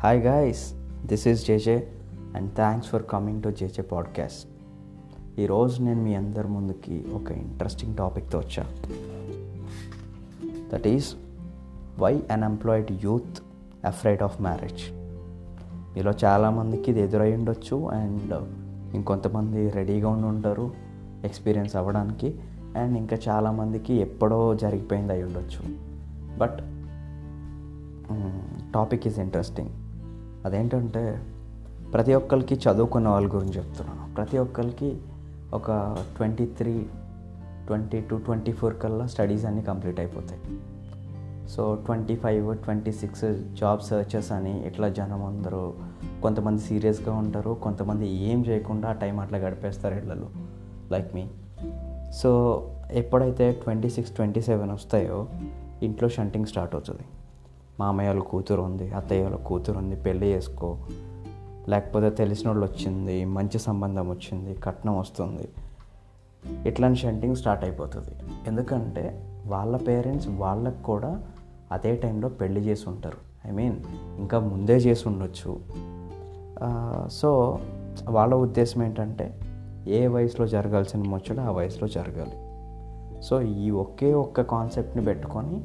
[0.00, 0.74] Hi guys
[1.06, 1.88] this is JJ
[2.36, 4.48] and thanks for coming to JJ podcast
[5.40, 8.64] ఈరోజు నేను మీ అందరి ముందుకి ఒక ఇంట్రెస్టింగ్ టాపిక్తో వచ్చా.
[10.74, 11.14] That is
[11.98, 13.40] why unemployed youth
[13.86, 14.92] afraid of marriage
[15.96, 18.32] మీలో చాలామందికి ఇది ఎదురై ఉండొచ్చు అండ్
[18.94, 20.70] ఇంకొంతమంది రెడీగా ఉండి ఉంటారు
[21.24, 22.34] ఎక్స్పీరియన్స్ అవ్వడానికి
[22.76, 25.62] అండ్ ఇంకా చాలామందికి ఎప్పుడో జరిగిపోయింది అయి ఉండొచ్చు.
[26.38, 26.58] బట్
[28.74, 29.68] టాపిక్ ఈజ్ ఇంట్రెస్టింగ్
[30.44, 31.22] అదేంటంటే
[31.92, 34.14] ప్రతి ఒక్కరికి చదువుకున్న వాళ్ళ గురించి చెప్తున్నాను.
[34.14, 34.98] ప్రతి ఒక్కరికి
[35.54, 36.86] ఒక twenty three
[37.66, 40.40] twenty two twenty four కల్లా స్టడీస్ అన్నీ కంప్లీట్ అయిపోతాయి.
[41.48, 45.74] So twenty five twenty six job searches అని ఇట్లా జనం అందరూ
[46.22, 50.28] కొంతమంది సీరియస్గా ఉంటారు కొంతమంది ఏం చేయకుండా ఆ టైం అట్లా గడిపేస్తారు ఇళ్ళలో
[50.92, 51.28] లైక్ మీ.
[52.12, 55.28] సో ఎప్పుడైతే ట్వంటీ సిక్స్ ట్వంటీ సెవెన్ వస్తాయో
[55.82, 57.02] ఇంట్లో షంటింగ్ స్టార్ట్ అవుతుంది.
[57.80, 60.76] మామయ్య వాళ్ళ కూతురు ఉంది అత్తయ్య వాళ్ళ కూతురు ఉంది పెళ్ళి చేసుకో.
[61.68, 65.48] లేకపోతే తెలిసిన వాళ్ళు వచ్చింది మంచి సంబంధం వచ్చింది కట్నం వస్తుంది.
[66.68, 68.14] ఇట్లాంటి షంటింగ్ స్టార్ట్ అయిపోతుంది.
[68.46, 69.04] ఎందుకంటే
[69.46, 71.22] వాళ్ళ పేరెంట్స్ వాళ్ళకు కూడా
[71.72, 73.48] అదే టైంలో పెళ్ళి చేసి ఉంటారు.
[73.48, 73.76] ఐ మీన్
[74.18, 75.52] ఇంకా ముందే చేసి ఉండొచ్చు.
[77.08, 77.58] సో
[78.08, 79.26] వాళ్ళ ఉద్దేశం ఏంటంటే
[79.88, 82.36] ఏ వయసులో జరగాల్సిన ముచ్చట ఆ వయసులో జరగాలి.
[83.22, 85.56] సో ఈ ఒకే ఒక్క కాన్సెప్ట్ని పెట్టుకొని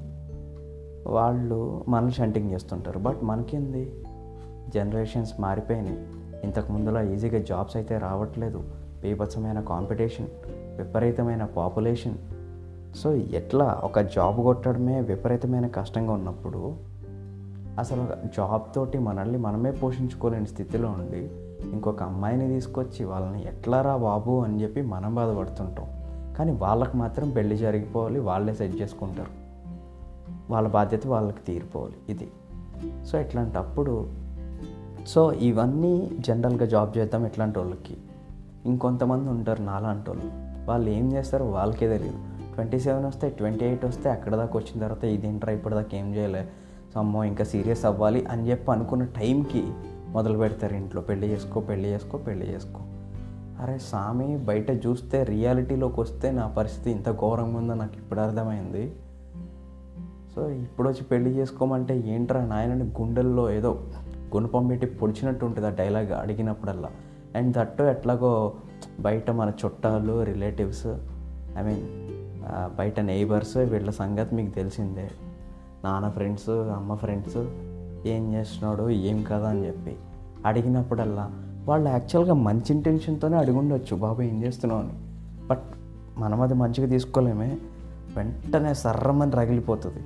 [1.08, 3.00] వాళ్ళు మనల్ని షంటింగ్ చేస్తుంటారు.
[3.00, 3.94] బట్ మనకేంది?
[4.73, 6.00] జనరేషన్స్ మారిపోయినాయి.
[6.44, 8.64] ఇంతకు ముందులా ఈజీగా జాబ్స్ అయితే రావట్లేదు.
[9.02, 10.28] బీభత్సమైన కాంపిటీషన్
[10.78, 12.17] విపరీతమైన పాపులేషన్
[12.95, 16.73] సో ఎట్లా ఒక జాబ్ కొట్టడమే విపరీతమైన కష్టంగా ఉన్నప్పుడు
[17.80, 18.06] అసలు
[18.38, 21.30] జాబ్ తోటి మనల్ని మనమే పోషించుకోలేని స్థితిలో ఉండి
[21.72, 25.86] ఇంకొక అమ్మాయిని తీసుకొచ్చి వాళ్ళని ఎట్లారా బాబు అని చెప్పి మనం బాధపడుతుంటాం.
[26.38, 29.45] కానీ వాళ్ళకు మాత్రం పెళ్ళి జరిగిపోవాలి వాళ్ళే సెట్ చేసుకుంటారు.
[30.50, 31.96] వాళ్ళ బాధ్యత వాళ్ళకి తీరిపోవాలి.
[32.10, 32.32] ఇది.
[33.06, 34.10] సో ఇట్లాంటప్పుడు
[35.08, 37.98] సో ఇవన్నీ జనరల్గా జాబ్ చేద్దాం ఇట్లాంటి వాళ్ళకి
[38.66, 40.26] ఇంకొంతమంది ఉంటారు నాలాంటి వాళ్ళు
[40.70, 42.17] వాళ్ళు ఏం చేస్తారో వాళ్ళకే తెలియదు
[42.54, 46.48] ట్వంటీ సెవెన్ వస్తే ట్వంటీ ఎయిట్ వస్తే అక్కడ దాకా వచ్చిన తర్వాత ఇదేంట్రా ఇప్పటిదాకా ఏం చేయలే.
[46.94, 49.64] సో అమ్మో ఇంకా సీరియస్ అవ్వాలి అని చెప్పి అనుకున్న టైంకి
[50.10, 51.02] మొదలు పెడతారు ఇంట్లో.
[51.02, 52.82] పెళ్ళి చేసుకో పెళ్ళి చేసుకో పెళ్ళి చేసుకో.
[53.61, 58.95] అరే సామి బయట చూస్తే రియాలిటీలోకి వస్తే నా పరిస్థితి ఇంత ఘోరంగా ఉందో నాకు ఇప్పుడు అర్థమైంది.
[60.36, 63.72] సో ఇప్పుడు వచ్చి పెళ్ళి చేసుకోమంటే ఏంట్రా నాయనని గుండెల్లో ఏదో
[64.36, 66.90] గుణపం పెట్టి పొడిచినట్టు ఉంటుంది ఆ డైలాగ్ అడిగినప్పుడల్లా.
[67.36, 68.32] అండ్ దట్టు ఎట్లాగో
[69.00, 70.88] బయట మన చుట్టాలు రిలేటివ్స్
[71.58, 71.86] ఐ మీన్
[72.78, 75.10] బయట నైబర్స్ వీళ్ళ సంగతి మీకు తెలిసిందే.
[75.84, 77.38] నాన్న ఫ్రెండ్స్ అమ్మ ఫ్రెండ్స్
[78.08, 79.96] ఏం చేస్తున్నాడు ఏం కదా అని చెప్పి
[80.46, 81.26] అడిగినప్పుడల్లా
[81.66, 84.94] వాళ్ళు యాక్చువల్గా మంచి ఇంటెన్షన్తోనే అడిగి ఉండొచ్చు బాబు ఏం చేస్తున్నావు అని.
[85.48, 85.64] బట్
[86.17, 87.58] మనం అది మంచిగా తీసుకోలేమే
[88.17, 90.04] వెంటనే సర్రమని రగిలిపోతుంది.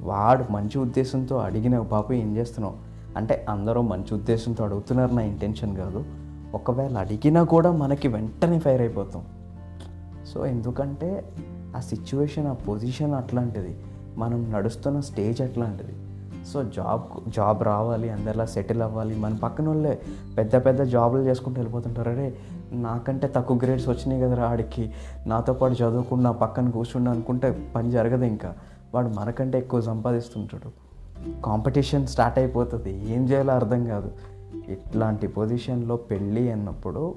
[0.00, 2.74] వాడు మంచి ఉద్దేశంతో అడిగిన బాబు ఏం చేస్తున్నావు?
[3.16, 6.04] అంటే అందరూ మంచి ఉద్దేశంతో అడుగుతున్నారు నా ఇంటెన్షన్ కాదు.
[6.54, 9.22] ఒకవేళ అడిగినా కూడా మనకి వెంటనే ఫైర్ అయిపోతాం.
[10.34, 11.24] సో ఎందుకంటే
[11.76, 13.76] ఆ సిచ్యువేషన్ ఆ పొజిషన్ అట్లాంటిది.
[14.16, 15.92] మనం నడుస్తున్న స్టేజ్ అట్లాంటిది.
[16.52, 19.18] సో జాబ్ జాబ్ రావాలి అందరిలా సెటిల్ అవ్వాలి.
[19.18, 20.00] మన పక్కన వాళ్ళే
[20.38, 22.10] పెద్ద పెద్ద జాబులు చేసుకుంటూ వెళ్ళిపోతుంటారు.
[22.10, 22.34] అరే
[22.72, 24.92] నాకంటే తక్కువ గ్రేడ్స్ వచ్చినాయి కదరా ఆడికి.
[25.26, 28.54] నాతో పాటు చదువుకున్న పక్కన కూర్చుండు అనుకుంటే పని జరగదు ఇంకా.
[28.94, 30.90] వాడు మనకంటే ఎక్కువ సంపాదిస్తుంటాడు.
[31.42, 33.10] కాంపిటీషన్ స్టార్ట్ అయిపోతుంది.
[33.10, 34.12] ఏం చేయాలో అర్థం కాదు.
[34.68, 37.14] ఇట్లాంటి పొజిషన్లో పెళ్ళి అన్నప్పుడు